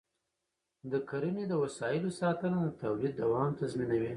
د 0.91 0.93
کرنې 1.09 1.45
د 1.49 1.53
وسایلو 1.63 2.09
ساتنه 2.19 2.57
د 2.65 2.69
تولید 2.83 3.13
دوام 3.21 3.51
تضمینوي. 3.61 4.09